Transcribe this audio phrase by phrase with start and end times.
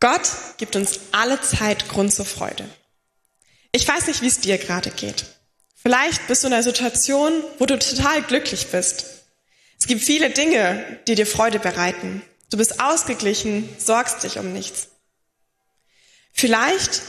[0.00, 2.64] Gott gibt uns alle Zeit Grund zur Freude.
[3.72, 5.24] Ich weiß nicht, wie es dir gerade geht.
[5.74, 9.06] Vielleicht bist du in einer Situation, wo du total glücklich bist.
[9.78, 12.22] Es gibt viele Dinge, die dir Freude bereiten.
[12.50, 14.88] Du bist ausgeglichen, sorgst dich um nichts.
[16.32, 17.02] Vielleicht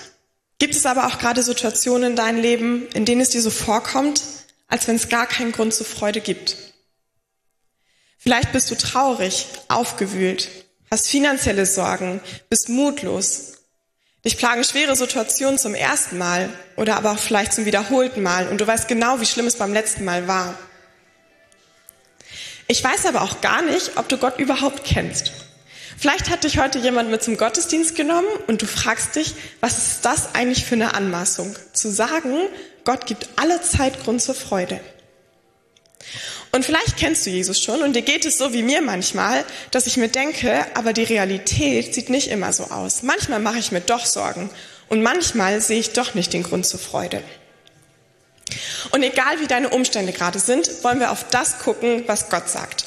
[0.59, 4.21] gibt es aber auch gerade Situationen in deinem Leben, in denen es dir so vorkommt,
[4.68, 6.57] als wenn es gar keinen Grund zur Freude gibt.
[8.29, 10.50] Vielleicht bist du traurig, aufgewühlt,
[10.92, 13.54] hast finanzielle Sorgen, bist mutlos.
[14.24, 18.61] Dich plagen schwere Situationen zum ersten Mal oder aber auch vielleicht zum wiederholten Mal und
[18.61, 20.54] du weißt genau, wie schlimm es beim letzten Mal war.
[22.68, 25.32] Ich weiß aber auch gar nicht, ob du Gott überhaupt kennst.
[25.97, 30.05] Vielleicht hat dich heute jemand mit zum Gottesdienst genommen und du fragst dich, was ist
[30.05, 31.55] das eigentlich für eine Anmaßung?
[31.74, 32.36] Zu sagen,
[32.83, 34.80] Gott gibt alle Zeit Grund zur Freude.
[36.52, 39.85] Und vielleicht kennst du Jesus schon und dir geht es so wie mir manchmal, dass
[39.85, 43.03] ich mir denke, aber die Realität sieht nicht immer so aus.
[43.03, 44.49] Manchmal mache ich mir doch Sorgen
[44.88, 47.21] und manchmal sehe ich doch nicht den Grund zur Freude.
[48.91, 52.85] Und egal wie deine Umstände gerade sind, wollen wir auf das gucken, was Gott sagt.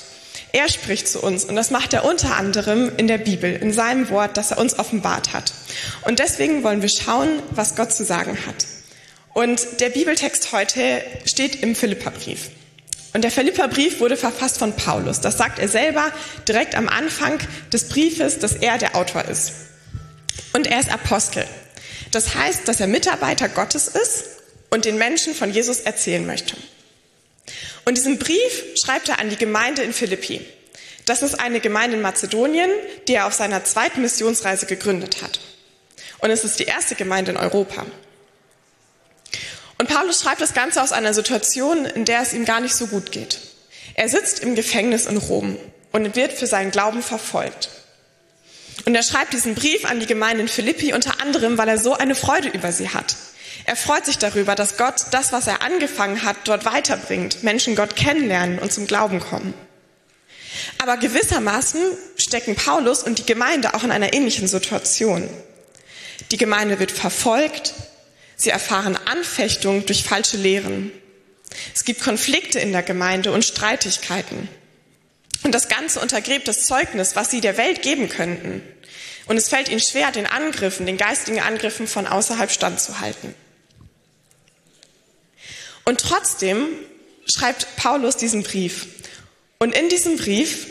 [0.52, 4.10] Er spricht zu uns und das macht er unter anderem in der Bibel, in seinem
[4.10, 5.52] Wort, das er uns offenbart hat.
[6.02, 8.66] Und deswegen wollen wir schauen, was Gott zu sagen hat.
[9.32, 12.50] Und der Bibeltext heute steht im Philipperbrief.
[13.12, 15.20] Und der Philipperbrief wurde verfasst von Paulus.
[15.20, 16.10] Das sagt er selber
[16.48, 17.38] direkt am Anfang
[17.72, 19.52] des Briefes, dass er der Autor ist.
[20.54, 21.44] Und er ist Apostel.
[22.10, 24.24] Das heißt, dass er Mitarbeiter Gottes ist
[24.70, 26.56] und den Menschen von Jesus erzählen möchte.
[27.84, 30.40] Und diesen Brief schreibt er an die Gemeinde in Philippi.
[31.04, 32.70] Das ist eine Gemeinde in Mazedonien,
[33.08, 35.40] die er auf seiner zweiten Missionsreise gegründet hat.
[36.20, 37.84] Und es ist die erste Gemeinde in Europa.
[39.82, 42.86] Und Paulus schreibt das Ganze aus einer Situation, in der es ihm gar nicht so
[42.86, 43.40] gut geht.
[43.94, 45.58] Er sitzt im Gefängnis in Rom
[45.90, 47.68] und wird für seinen Glauben verfolgt.
[48.84, 51.94] Und er schreibt diesen Brief an die Gemeinde in Philippi unter anderem, weil er so
[51.94, 53.16] eine Freude über sie hat.
[53.64, 57.96] Er freut sich darüber, dass Gott das, was er angefangen hat, dort weiterbringt, Menschen Gott
[57.96, 59.52] kennenlernen und zum Glauben kommen.
[60.78, 61.80] Aber gewissermaßen
[62.16, 65.28] stecken Paulus und die Gemeinde auch in einer ähnlichen Situation.
[66.30, 67.74] Die Gemeinde wird verfolgt,
[68.42, 70.90] Sie erfahren Anfechtung durch falsche Lehren.
[71.72, 74.48] Es gibt Konflikte in der Gemeinde und Streitigkeiten.
[75.44, 78.60] Und das Ganze untergräbt das Zeugnis, was sie der Welt geben könnten.
[79.26, 83.32] Und es fällt ihnen schwer, den Angriffen, den geistigen Angriffen von außerhalb standzuhalten.
[85.84, 86.66] Und trotzdem
[87.32, 88.88] schreibt Paulus diesen Brief.
[89.60, 90.66] Und in diesem Brief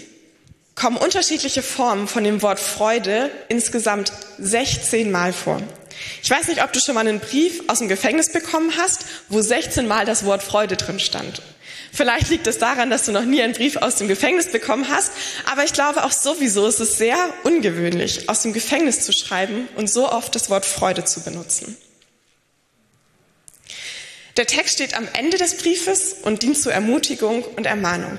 [0.75, 5.61] kommen unterschiedliche Formen von dem Wort Freude insgesamt 16 Mal vor.
[6.23, 9.41] Ich weiß nicht, ob du schon mal einen Brief aus dem Gefängnis bekommen hast, wo
[9.41, 11.41] 16 Mal das Wort Freude drin stand.
[11.93, 15.11] Vielleicht liegt es daran, dass du noch nie einen Brief aus dem Gefängnis bekommen hast,
[15.45, 19.89] aber ich glaube auch sowieso ist es sehr ungewöhnlich, aus dem Gefängnis zu schreiben und
[19.89, 21.75] so oft das Wort Freude zu benutzen.
[24.37, 28.17] Der Text steht am Ende des Briefes und dient zur Ermutigung und Ermahnung.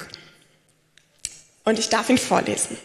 [1.65, 2.77] Und ich darf ihn vorlesen.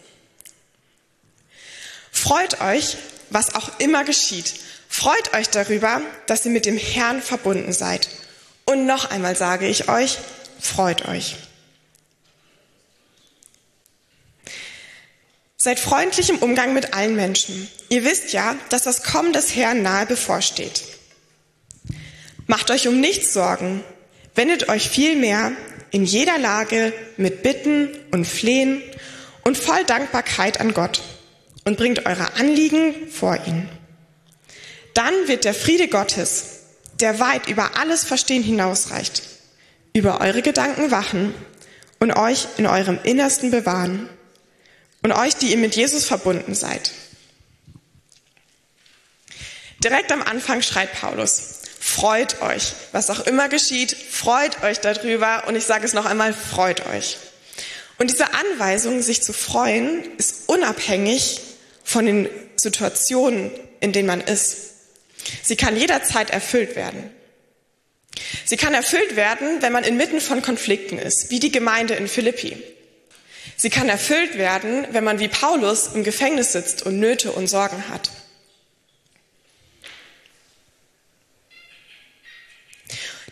[2.12, 2.98] Freut euch,
[3.30, 4.54] was auch immer geschieht,
[4.88, 8.10] Freut euch darüber, dass ihr mit dem Herrn verbunden seid.
[8.66, 10.18] Und noch einmal sage ich euch,
[10.60, 11.36] freut euch.
[15.58, 17.70] Seid freundlich im Umgang mit allen Menschen.
[17.90, 20.84] Ihr wisst ja, dass das Kommen des Herrn nahe bevorsteht.
[22.46, 23.84] Macht euch um nichts Sorgen.
[24.36, 25.52] Wendet euch vielmehr
[25.92, 28.82] in jeder Lage mit Bitten und Flehen
[29.44, 31.02] und voll Dankbarkeit an Gott
[31.66, 33.70] und bringt eure Anliegen vor ihn.
[34.94, 36.62] Dann wird der Friede Gottes,
[37.00, 39.22] der weit über alles Verstehen hinausreicht,
[39.94, 41.34] über eure Gedanken wachen
[42.00, 44.10] und euch in eurem Innersten bewahren
[45.04, 46.92] und euch, die ihr mit Jesus verbunden seid.
[49.84, 51.57] Direkt am Anfang schreibt Paulus,
[51.88, 56.34] freut euch, was auch immer geschieht, freut euch darüber und ich sage es noch einmal,
[56.34, 57.18] freut euch.
[57.98, 61.42] Und diese Anweisung, sich zu freuen, ist unabhängig
[61.84, 64.58] von den Situationen, in denen man ist.
[65.42, 67.10] Sie kann jederzeit erfüllt werden.
[68.46, 72.62] Sie kann erfüllt werden, wenn man inmitten von Konflikten ist, wie die Gemeinde in Philippi.
[73.56, 77.90] Sie kann erfüllt werden, wenn man wie Paulus im Gefängnis sitzt und Nöte und Sorgen
[77.90, 78.12] hat.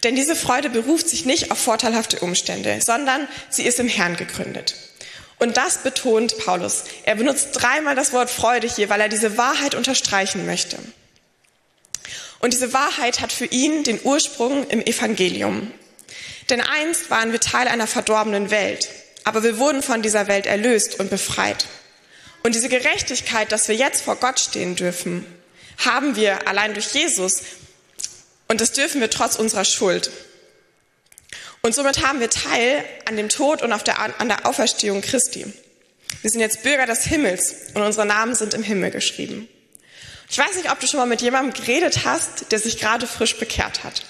[0.03, 4.75] Denn diese Freude beruft sich nicht auf vorteilhafte Umstände, sondern sie ist im Herrn gegründet.
[5.39, 6.83] Und das betont Paulus.
[7.03, 10.77] Er benutzt dreimal das Wort Freude hier, weil er diese Wahrheit unterstreichen möchte.
[12.39, 15.71] Und diese Wahrheit hat für ihn den Ursprung im Evangelium.
[16.49, 18.87] Denn einst waren wir Teil einer verdorbenen Welt.
[19.25, 21.65] aber wir wurden von dieser Welt erlöst und befreit.
[22.43, 25.25] Und diese Gerechtigkeit, dass wir jetzt vor Gott stehen dürfen,
[25.83, 27.41] haben wir allein durch Jesus.
[28.47, 30.11] Und das dürfen wir trotz unserer Schuld.
[31.61, 35.51] Und somit haben wir Teil an dem Tod und der, an der Auferstehung Christi.
[36.21, 39.47] Wir sind jetzt Bürger des Himmels und unsere Namen sind im Himmel geschrieben.
[40.29, 43.37] Ich weiß nicht, ob du schon mal mit jemandem geredet hast, der sich gerade frisch
[43.37, 44.03] bekehrt hat.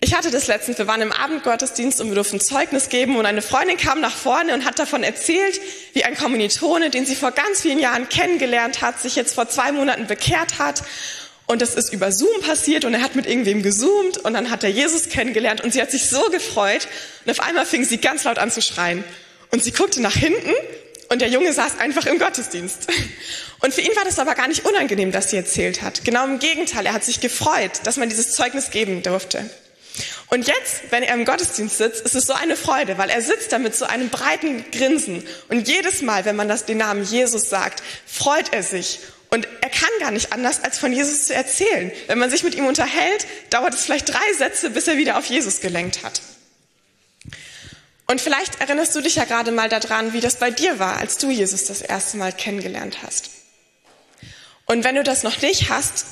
[0.00, 3.42] Ich hatte das letztens, wir waren im Abendgottesdienst und wir durften Zeugnis geben und eine
[3.42, 5.60] Freundin kam nach vorne und hat davon erzählt,
[5.92, 9.72] wie ein Kommilitone, den sie vor ganz vielen Jahren kennengelernt hat, sich jetzt vor zwei
[9.72, 10.84] Monaten bekehrt hat
[11.48, 14.62] und das ist über Zoom passiert und er hat mit irgendwem gezoomt und dann hat
[14.62, 16.86] er Jesus kennengelernt und sie hat sich so gefreut
[17.24, 19.02] und auf einmal fing sie ganz laut an zu schreien
[19.50, 20.52] und sie guckte nach hinten
[21.08, 22.88] und der Junge saß einfach im Gottesdienst.
[23.60, 26.04] Und für ihn war das aber gar nicht unangenehm, dass sie erzählt hat.
[26.04, 29.48] Genau im Gegenteil, er hat sich gefreut, dass man dieses Zeugnis geben durfte.
[30.28, 33.50] Und jetzt, wenn er im Gottesdienst sitzt, ist es so eine Freude, weil er sitzt
[33.50, 35.24] da mit so einem breiten Grinsen.
[35.48, 39.00] Und jedes Mal, wenn man das den Namen Jesus sagt, freut er sich.
[39.30, 41.92] Und er kann gar nicht anders, als von Jesus zu erzählen.
[42.06, 45.26] Wenn man sich mit ihm unterhält, dauert es vielleicht drei Sätze, bis er wieder auf
[45.26, 46.22] Jesus gelenkt hat.
[48.06, 51.18] Und vielleicht erinnerst du dich ja gerade mal daran, wie das bei dir war, als
[51.18, 53.30] du Jesus das erste Mal kennengelernt hast.
[54.64, 56.06] Und wenn du das noch nicht hast,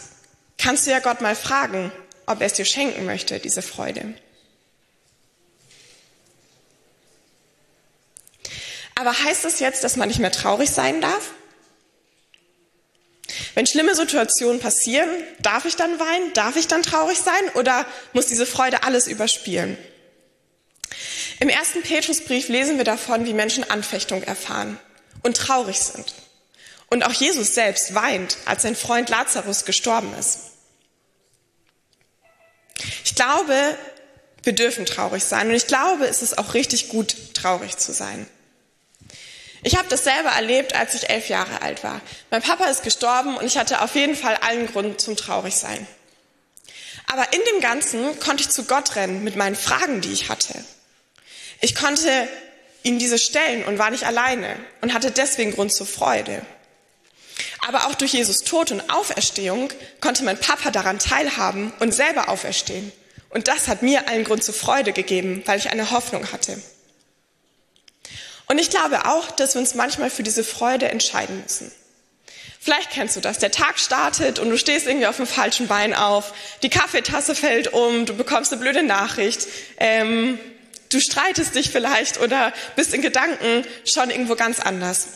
[0.58, 1.90] kannst du ja Gott mal fragen,
[2.26, 4.14] ob er es dir schenken möchte, diese Freude.
[8.94, 11.30] Aber heißt das jetzt, dass man nicht mehr traurig sein darf?
[13.56, 15.08] Wenn schlimme Situationen passieren,
[15.40, 16.34] darf ich dann weinen?
[16.34, 17.48] Darf ich dann traurig sein?
[17.54, 19.78] Oder muss diese Freude alles überspielen?
[21.40, 24.78] Im ersten Petrusbrief lesen wir davon, wie Menschen Anfechtung erfahren
[25.22, 26.14] und traurig sind.
[26.90, 30.40] Und auch Jesus selbst weint, als sein Freund Lazarus gestorben ist.
[33.06, 33.78] Ich glaube,
[34.42, 38.26] wir dürfen traurig sein und ich glaube, es ist auch richtig gut, traurig zu sein.
[39.62, 42.00] Ich habe das selber erlebt, als ich elf Jahre alt war.
[42.30, 45.86] Mein Papa ist gestorben und ich hatte auf jeden Fall allen Grund zum Traurigsein.
[47.06, 50.54] Aber in dem Ganzen konnte ich zu Gott rennen mit meinen Fragen, die ich hatte.
[51.60, 52.28] Ich konnte
[52.82, 56.42] ihm diese stellen und war nicht alleine und hatte deswegen Grund zur Freude.
[57.66, 59.70] Aber auch durch Jesus Tod und Auferstehung
[60.00, 62.92] konnte mein Papa daran teilhaben und selber auferstehen.
[63.30, 66.60] Und das hat mir allen Grund zur Freude gegeben, weil ich eine Hoffnung hatte.
[68.48, 71.72] Und ich glaube auch, dass wir uns manchmal für diese Freude entscheiden müssen.
[72.60, 73.38] Vielleicht kennst du das.
[73.38, 76.32] Der Tag startet und du stehst irgendwie auf dem falschen Bein auf.
[76.62, 79.46] Die Kaffeetasse fällt um, du bekommst eine blöde Nachricht.
[79.78, 80.38] Ähm,
[80.90, 85.08] Du streitest dich vielleicht oder bist in Gedanken schon irgendwo ganz anders.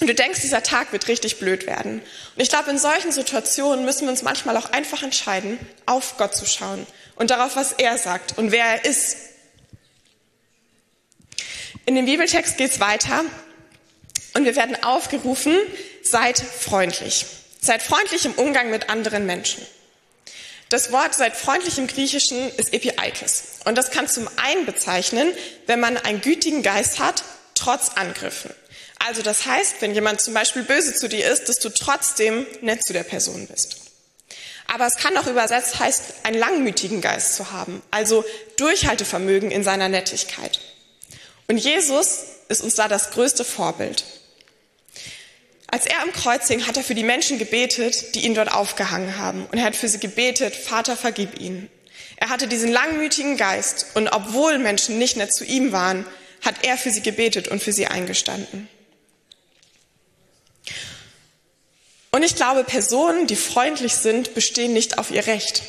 [0.00, 2.00] Und du denkst, dieser Tag wird richtig blöd werden.
[2.34, 6.34] Und ich glaube, in solchen Situationen müssen wir uns manchmal auch einfach entscheiden, auf Gott
[6.34, 9.16] zu schauen und darauf, was er sagt und wer er ist.
[11.86, 13.24] In dem Bibeltext geht es weiter
[14.32, 15.54] und wir werden aufgerufen,
[16.02, 17.26] seid freundlich.
[17.60, 19.64] Seid freundlich im Umgang mit anderen Menschen.
[20.70, 23.60] Das Wort seid freundlich im Griechischen ist Epiikes.
[23.64, 25.30] Und das kann zum einen bezeichnen,
[25.66, 27.22] wenn man einen gütigen Geist hat,
[27.54, 28.54] trotz Angriffen.
[28.98, 32.82] Also das heißt, wenn jemand zum Beispiel böse zu dir ist, dass du trotzdem nett
[32.82, 33.76] zu der Person bist.
[34.66, 38.24] Aber es kann auch übersetzt heißt, einen langmütigen Geist zu haben, also
[38.56, 40.58] Durchhaltevermögen in seiner Nettigkeit.
[41.46, 44.04] Und Jesus ist uns da das größte Vorbild.
[45.66, 49.18] Als er am Kreuz hing, hat er für die Menschen gebetet, die ihn dort aufgehangen
[49.18, 49.46] haben.
[49.46, 51.68] Und er hat für sie gebetet, Vater, vergib ihnen.
[52.16, 56.06] Er hatte diesen langmütigen Geist und obwohl Menschen nicht nett zu ihm waren,
[56.42, 58.68] hat er für sie gebetet und für sie eingestanden.
[62.12, 65.64] Und ich glaube, Personen, die freundlich sind, bestehen nicht auf ihr Recht.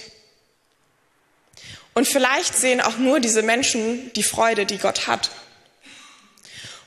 [1.95, 5.31] Und vielleicht sehen auch nur diese Menschen die Freude, die Gott hat.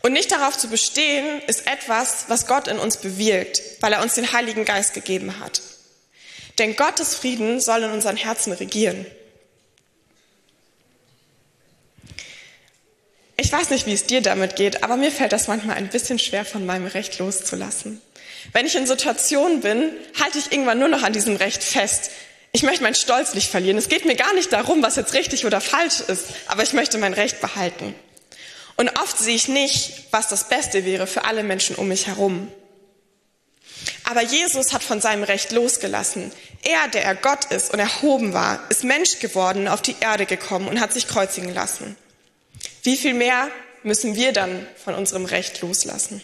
[0.09, 4.15] Und nicht darauf zu bestehen, ist etwas, was Gott in uns bewirkt, weil er uns
[4.15, 5.61] den Heiligen Geist gegeben hat.
[6.57, 9.05] Denn Gottes Frieden soll in unseren Herzen regieren.
[13.37, 16.19] Ich weiß nicht, wie es dir damit geht, aber mir fällt das manchmal ein bisschen
[16.19, 18.01] schwer, von meinem Recht loszulassen.
[18.55, 22.13] Wenn ich in Situationen bin, halte ich irgendwann nur noch an diesem Recht fest.
[22.53, 23.77] Ich möchte meinen Stolz nicht verlieren.
[23.77, 26.97] Es geht mir gar nicht darum, was jetzt richtig oder falsch ist, aber ich möchte
[26.97, 27.95] mein Recht behalten.
[28.79, 32.51] Und oft sehe ich nicht, was das Beste wäre für alle Menschen um mich herum.
[34.05, 36.31] Aber Jesus hat von seinem Recht losgelassen.
[36.63, 40.69] Er, der er Gott ist und erhoben war, ist Mensch geworden, auf die Erde gekommen
[40.69, 41.97] und hat sich kreuzigen lassen.
[42.85, 43.51] Wie viel mehr
[43.83, 46.23] müssen wir dann von unserem Recht loslassen?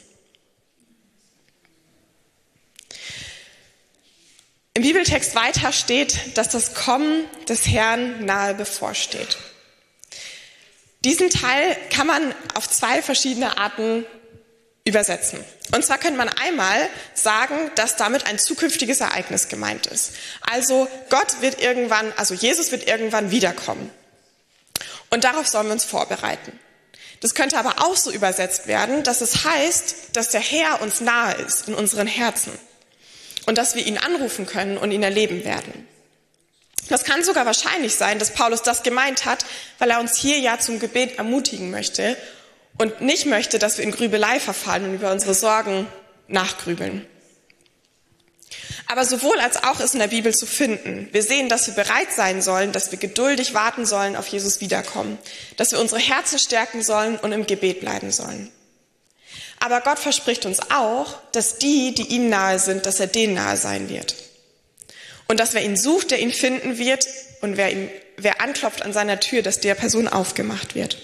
[4.75, 9.39] Im Bibeltext weiter steht, dass das Kommen des Herrn nahe bevorsteht.
[11.05, 14.07] Diesen Teil kann man auf zwei verschiedene Arten
[14.85, 15.43] übersetzen.
[15.73, 20.13] Und zwar könnte man einmal sagen, dass damit ein zukünftiges Ereignis gemeint ist.
[20.43, 23.91] Also Gott wird irgendwann, also Jesus wird irgendwann wiederkommen.
[25.11, 26.59] Und darauf sollen wir uns vorbereiten.
[27.21, 31.35] Das könnte aber auch so übersetzt werden, dass es heißt, dass der Herr uns nahe
[31.35, 32.53] ist in unseren Herzen
[33.47, 35.89] und dass wir ihn anrufen können und ihn erleben werden.
[36.89, 39.45] Das kann sogar wahrscheinlich sein, dass Paulus das gemeint hat,
[39.79, 42.17] weil er uns hier ja zum Gebet ermutigen möchte
[42.79, 45.87] und nicht möchte, dass wir in Grübelei verfallen und über unsere Sorgen
[46.29, 47.07] nachgrübeln.
[48.87, 51.09] Aber sowohl als auch ist in der Bibel zu finden.
[51.13, 55.19] Wir sehen, dass wir bereit sein sollen, dass wir geduldig warten sollen auf Jesus Wiederkommen,
[55.57, 58.53] dass wir unsere Herzen stärken sollen und im Gebet bleiben sollen.
[59.59, 63.57] Aber Gott verspricht uns auch, dass die, die ihm nahe sind, dass er denen nahe
[63.57, 64.15] sein wird.
[65.27, 67.07] Und dass wer ihn sucht, der ihn finden wird
[67.41, 70.99] und wer, ihn, wer anklopft an seiner Tür, dass der Person aufgemacht wird.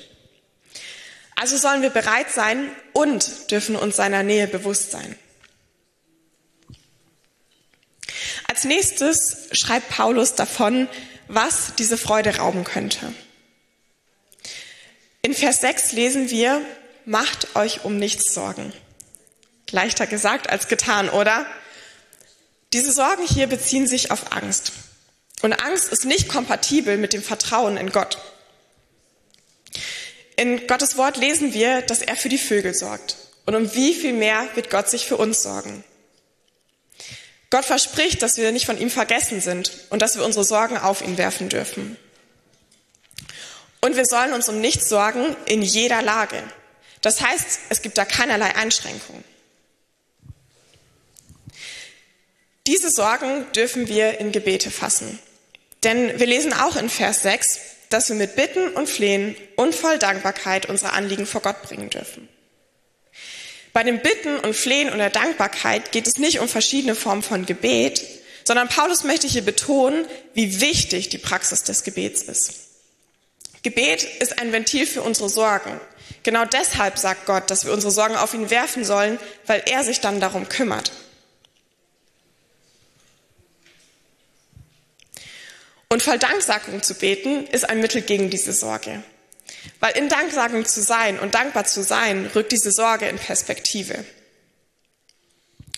[1.37, 5.17] Also sollen wir bereit sein und dürfen uns seiner Nähe bewusst sein.
[8.47, 10.89] Als nächstes schreibt Paulus davon,
[11.29, 13.15] was diese Freude rauben könnte.
[15.23, 16.61] In Vers 6 lesen wir,
[17.05, 18.73] macht euch um nichts Sorgen.
[19.71, 21.47] Leichter gesagt als getan, oder?
[22.73, 24.73] Diese Sorgen hier beziehen sich auf Angst.
[25.43, 28.19] Und Angst ist nicht kompatibel mit dem Vertrauen in Gott.
[30.37, 33.17] In Gottes Wort lesen wir, dass er für die Vögel sorgt.
[33.47, 35.83] Und um wie viel mehr wird Gott sich für uns sorgen?
[37.51, 41.03] Gott verspricht, dass wir nicht von ihm vergessen sind und dass wir unsere Sorgen auf
[41.03, 41.97] ihn werfen dürfen.
[43.81, 46.43] Und wir sollen uns um nichts sorgen in jeder Lage.
[47.01, 49.25] Das heißt, es gibt da keinerlei Einschränkungen.
[52.67, 55.19] Diese Sorgen dürfen wir in Gebete fassen.
[55.83, 59.99] Denn wir lesen auch in Vers 6, dass wir mit Bitten und Flehen und voll
[59.99, 62.29] Dankbarkeit unsere Anliegen vor Gott bringen dürfen.
[63.73, 67.47] Bei dem Bitten und Flehen und der Dankbarkeit geht es nicht um verschiedene Formen von
[67.47, 68.05] Gebet,
[68.45, 72.55] sondern Paulus möchte hier betonen, wie wichtig die Praxis des Gebets ist.
[73.63, 75.81] Gebet ist ein Ventil für unsere Sorgen.
[76.23, 80.01] Genau deshalb sagt Gott, dass wir unsere Sorgen auf ihn werfen sollen, weil er sich
[80.01, 80.91] dann darum kümmert.
[85.93, 89.03] Und voll Danksagung zu beten ist ein Mittel gegen diese Sorge.
[89.81, 94.05] Weil in Danksagung zu sein und dankbar zu sein, rückt diese Sorge in Perspektive.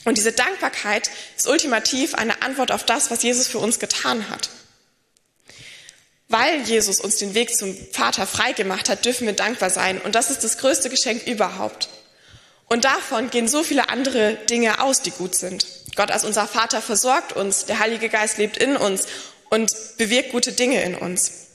[0.05, 4.51] Und diese Dankbarkeit ist ultimativ eine Antwort auf das, was Jesus für uns getan hat.
[6.29, 9.99] Weil Jesus uns den Weg zum Vater freigemacht hat, dürfen wir dankbar sein.
[9.99, 11.89] Und das ist das größte Geschenk überhaupt.
[12.69, 15.67] Und davon gehen so viele andere Dinge aus, die gut sind.
[15.95, 19.07] Gott als unser Vater versorgt uns, der Heilige Geist lebt in uns
[19.53, 21.49] und bewirkt gute Dinge in uns.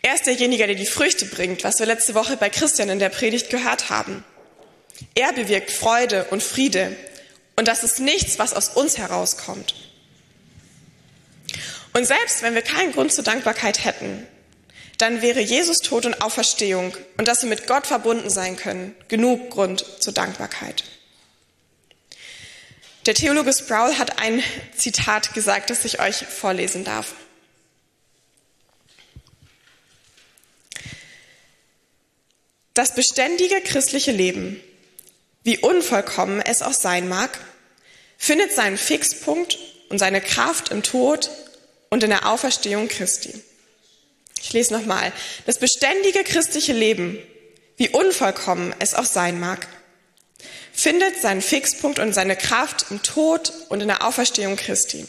[0.00, 3.08] Er ist derjenige, der die Früchte bringt, was wir letzte Woche bei Christian in der
[3.08, 4.24] Predigt gehört haben.
[5.16, 6.94] Er bewirkt Freude und Friede.
[7.56, 9.74] Und das ist nichts, was aus uns herauskommt.
[11.94, 14.24] Und selbst wenn wir keinen Grund zur Dankbarkeit hätten,
[14.98, 19.50] dann wäre Jesus Tod und Auferstehung und dass wir mit Gott verbunden sein können, genug
[19.50, 20.84] Grund zur Dankbarkeit.
[23.06, 24.44] Der Theologe Sproul hat ein
[24.76, 27.14] Zitat gesagt, das ich euch vorlesen darf.
[32.74, 34.60] Das beständige christliche Leben,
[35.42, 37.40] wie unvollkommen es auch sein mag,
[38.18, 41.30] findet seinen Fixpunkt und seine Kraft im Tod
[41.90, 43.34] und in der Auferstehung Christi.
[44.40, 45.12] Ich lese nochmal.
[45.44, 47.18] Das beständige christliche Leben,
[47.76, 49.66] wie unvollkommen es auch sein mag,
[50.72, 55.06] findet seinen Fixpunkt und seine Kraft im Tod und in der Auferstehung Christi.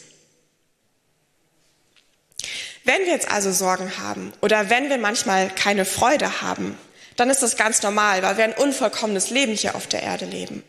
[2.84, 6.78] Wenn wir jetzt also Sorgen haben oder wenn wir manchmal keine Freude haben,
[7.16, 10.62] dann ist das ganz normal, weil wir ein unvollkommenes Leben hier auf der Erde leben.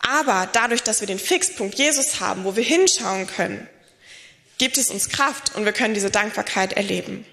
[0.00, 3.68] Aber dadurch, dass wir den Fixpunkt Jesus haben, wo wir hinschauen können,
[4.58, 7.24] gibt es uns Kraft und wir können diese Dankbarkeit erleben.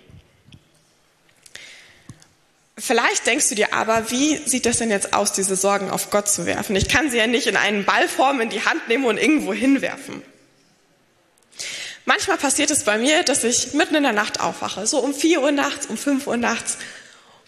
[2.78, 6.28] Vielleicht denkst du dir aber, wie sieht das denn jetzt aus, diese Sorgen auf Gott
[6.28, 6.76] zu werfen?
[6.76, 10.22] Ich kann sie ja nicht in einen Ballform in die Hand nehmen und irgendwo hinwerfen.
[12.04, 15.42] Manchmal passiert es bei mir, dass ich mitten in der Nacht aufwache, so um 4
[15.42, 16.78] Uhr nachts, um 5 Uhr nachts.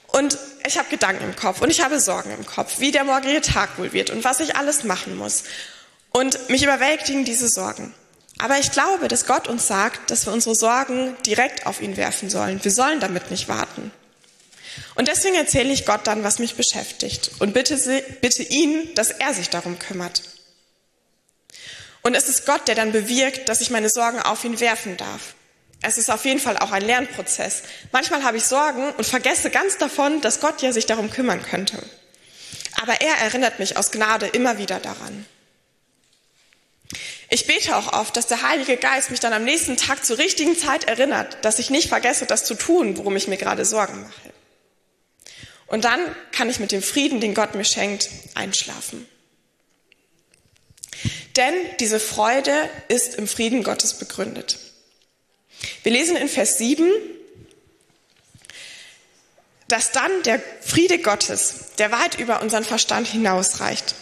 [0.07, 3.41] Und ich habe Gedanken im Kopf und ich habe Sorgen im Kopf, wie der morgige
[3.41, 5.43] Tag wohl wird und was ich alles machen muss.
[6.11, 7.93] Und mich überwältigen diese Sorgen.
[8.39, 12.29] Aber ich glaube, dass Gott uns sagt, dass wir unsere Sorgen direkt auf ihn werfen
[12.29, 12.63] sollen.
[12.63, 13.91] Wir sollen damit nicht warten.
[14.95, 17.77] Und deswegen erzähle ich Gott dann, was mich beschäftigt und bitte,
[18.21, 20.21] bitte ihn, dass er sich darum kümmert.
[22.01, 25.35] Und es ist Gott, der dann bewirkt, dass ich meine Sorgen auf ihn werfen darf.
[25.81, 27.63] Es ist auf jeden Fall auch ein Lernprozess.
[27.91, 31.77] Manchmal habe ich Sorgen und vergesse ganz davon, dass Gott ja sich darum kümmern könnte.
[32.81, 35.25] Aber er erinnert mich aus Gnade immer wieder daran.
[37.29, 40.57] Ich bete auch oft, dass der Heilige Geist mich dann am nächsten Tag zur richtigen
[40.57, 44.33] Zeit erinnert, dass ich nicht vergesse, das zu tun, worum ich mir gerade Sorgen mache.
[45.67, 45.99] Und dann
[46.31, 49.05] kann ich mit dem Frieden, den Gott mir schenkt, einschlafen.
[51.35, 52.51] Denn diese Freude
[52.87, 54.57] ist im Frieden Gottes begründet.
[55.83, 56.89] Wir lesen in Vers 7,
[59.67, 63.95] dass dann der Friede Gottes, der weit über unseren Verstand hinausreicht,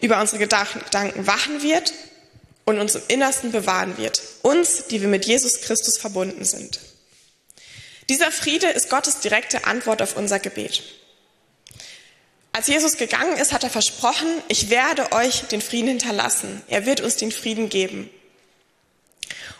[0.00, 1.92] über unsere Gedanken wachen wird
[2.64, 4.22] und uns im Innersten bewahren wird.
[4.42, 6.78] Uns, die wir mit Jesus Christus verbunden sind.
[8.08, 10.82] Dieser Friede ist Gottes direkte Antwort auf unser Gebet.
[12.52, 16.62] Als Jesus gegangen ist, hat er versprochen, ich werde euch den Frieden hinterlassen.
[16.68, 18.10] Er wird uns den Frieden geben.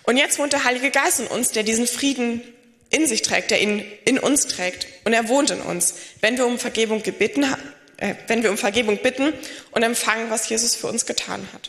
[0.04, 2.42] Und jetzt wohnt der Heilige Geist in uns, der diesen Frieden
[2.90, 4.86] in sich trägt, der ihn in uns trägt.
[5.04, 7.44] Und er wohnt in uns, wenn wir um Vergebung gebeten,
[7.98, 9.34] äh, wenn wir um Vergebung bitten
[9.72, 11.68] und empfangen, was Jesus für uns getan hat.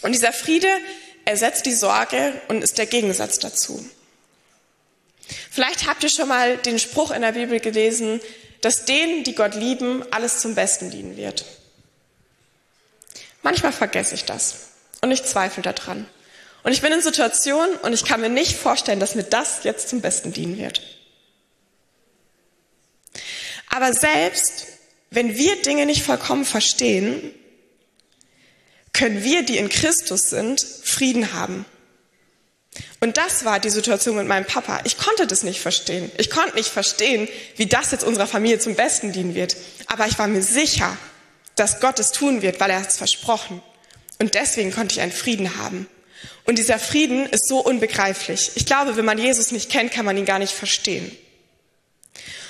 [0.00, 0.68] Und dieser Friede
[1.26, 3.84] ersetzt die Sorge und ist der Gegensatz dazu.
[5.50, 8.20] Vielleicht habt ihr schon mal den Spruch in der Bibel gelesen,
[8.60, 11.44] dass denen, die Gott lieben, alles zum Besten dienen wird.
[13.42, 14.68] Manchmal vergesse ich das
[15.00, 16.06] und ich zweifle daran.
[16.64, 19.88] Und ich bin in Situationen und ich kann mir nicht vorstellen, dass mir das jetzt
[19.88, 20.82] zum Besten dienen wird.
[23.70, 24.66] Aber selbst
[25.10, 27.34] wenn wir Dinge nicht vollkommen verstehen,
[28.92, 31.64] können wir, die in Christus sind, Frieden haben.
[33.00, 34.80] Und das war die Situation mit meinem Papa.
[34.84, 36.10] Ich konnte das nicht verstehen.
[36.18, 39.56] Ich konnte nicht verstehen, wie das jetzt unserer Familie zum Besten dienen wird.
[39.86, 40.96] Aber ich war mir sicher,
[41.54, 43.62] dass Gott es tun wird, weil er es versprochen.
[44.18, 45.88] Und deswegen konnte ich einen Frieden haben.
[46.44, 48.52] Und dieser Frieden ist so unbegreiflich.
[48.54, 51.16] Ich glaube, wenn man Jesus nicht kennt, kann man ihn gar nicht verstehen.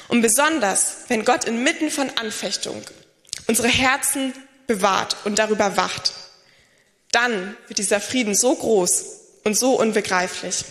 [0.08, 2.82] Und besonders, wenn Gott inmitten von Anfechtung
[3.47, 4.32] unsere Herzen
[4.66, 6.14] bewahrt und darüber wacht,
[7.12, 9.18] dann wird dieser Frieden so groß
[9.49, 10.65] und so unbegreiflich.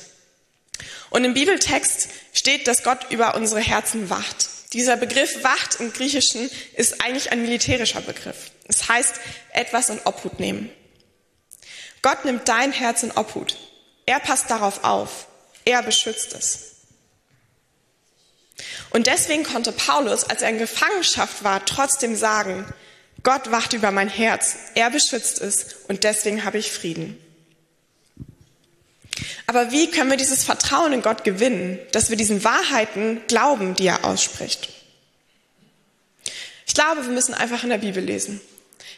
[1.10, 4.50] Und im Bibeltext steht, dass Gott über unsere Herzen wacht.
[4.74, 8.52] Dieser Begriff Wacht im Griechischen ist eigentlich ein militärischer Begriff.
[8.68, 9.16] Es heißt
[9.52, 10.70] etwas in Obhut nehmen.
[12.04, 13.58] Gott nimmt dein Herz in Obhut.
[14.06, 15.28] Er passt darauf auf.
[15.66, 16.76] Er beschützt es.
[18.92, 22.72] Und deswegen konnte Paulus, als er in Gefangenschaft war, trotzdem sagen,
[23.24, 27.18] Gott wacht über mein Herz, er beschützt es und deswegen habe ich Frieden.
[29.48, 33.88] Aber wie können wir dieses Vertrauen in Gott gewinnen, dass wir diesen Wahrheiten glauben, die
[33.88, 34.70] er ausspricht?
[36.66, 38.42] Ich glaube, wir müssen einfach in der Bibel lesen.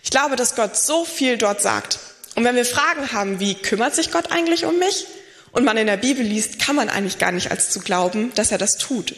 [0.04, 2.00] Ich glaube, dass Gott so viel dort sagt.
[2.36, 5.06] Und wenn wir Fragen haben, wie kümmert sich Gott eigentlich um mich?
[5.52, 8.52] Und man in der Bibel liest, kann man eigentlich gar nicht als zu glauben, dass
[8.52, 9.16] er das tut.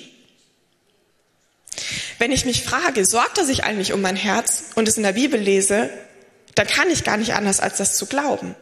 [2.20, 5.14] Wenn ich mich frage, sorgt er sich eigentlich um mein Herz und es in der
[5.14, 5.90] Bibel lese,
[6.56, 8.56] dann kann ich gar nicht anders, als das zu glauben.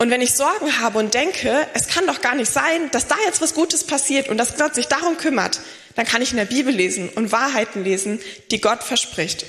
[0.00, 3.16] Und wenn ich Sorgen habe und denke, es kann doch gar nicht sein, dass da
[3.26, 5.60] jetzt was Gutes passiert und dass Gott sich darum kümmert,
[5.94, 8.18] dann kann ich in der Bibel lesen und Wahrheiten lesen,
[8.50, 9.44] die Gott verspricht.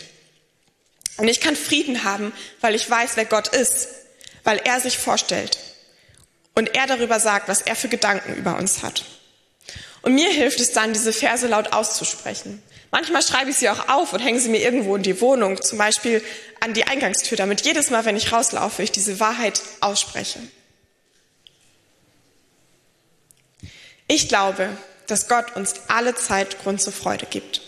[1.15, 3.87] Und ich kann Frieden haben, weil ich weiß, wer Gott ist,
[4.43, 5.57] weil er sich vorstellt
[6.53, 9.05] und er darüber sagt, was er für Gedanken über uns hat.
[10.01, 12.61] Und mir hilft es dann, diese Verse laut auszusprechen.
[12.91, 15.77] Manchmal schreibe ich sie auch auf und hänge sie mir irgendwo in die Wohnung, zum
[15.77, 16.21] Beispiel
[16.59, 20.39] an die Eingangstür, damit jedes Mal, wenn ich rauslaufe, ich diese Wahrheit ausspreche.
[24.07, 24.69] Ich glaube,
[25.07, 27.61] dass Gott uns alle Zeit Grund zur Freude gibt.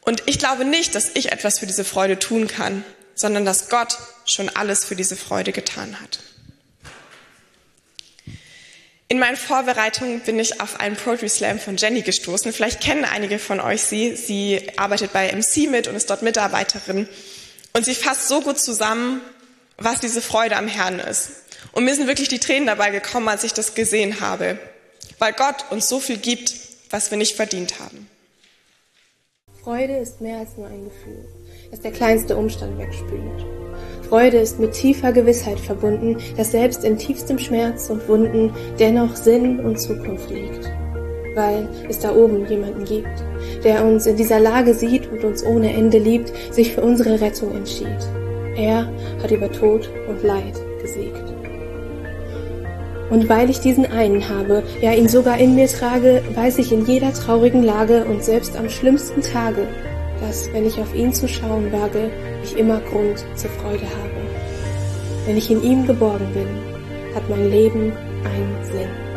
[0.00, 2.84] Und ich glaube nicht, dass ich etwas für diese Freude tun kann,
[3.14, 6.18] sondern dass Gott schon alles für diese Freude getan hat.
[9.12, 12.50] In meinen Vorbereitungen bin ich auf einen Poetry Slam von Jenny gestoßen.
[12.50, 14.16] Vielleicht kennen einige von euch sie.
[14.16, 17.06] Sie arbeitet bei MC mit und ist dort Mitarbeiterin.
[17.74, 19.20] Und sie fasst so gut zusammen,
[19.76, 21.32] was diese Freude am Herrn ist.
[21.72, 24.58] Und mir sind wirklich die Tränen dabei gekommen, als ich das gesehen habe.
[25.18, 26.54] Weil Gott uns so viel gibt,
[26.88, 28.08] was wir nicht verdient haben.
[29.62, 31.28] Freude ist mehr als nur ein Gefühl,
[31.70, 33.61] das der kleinste Umstand wegspült.
[34.12, 39.58] Freude ist mit tiefer Gewissheit verbunden, dass selbst in tiefstem Schmerz und Wunden dennoch Sinn
[39.58, 40.70] und Zukunft liegt.
[41.34, 43.24] Weil es da oben jemanden gibt,
[43.64, 47.56] der uns in dieser Lage sieht und uns ohne Ende liebt, sich für unsere Rettung
[47.56, 47.86] entschied.
[48.54, 48.86] Er
[49.22, 51.32] hat über Tod und Leid gesiegt.
[53.08, 56.84] Und weil ich diesen einen habe, ja ihn sogar in mir trage, weiß ich in
[56.84, 59.66] jeder traurigen Lage und selbst am schlimmsten Tage,
[60.22, 62.10] dass, wenn ich auf ihn zu schauen wage,
[62.42, 65.26] ich immer Grund zur Freude habe.
[65.26, 66.48] Wenn ich in ihm geborgen bin,
[67.14, 67.92] hat mein Leben
[68.24, 69.11] einen Sinn.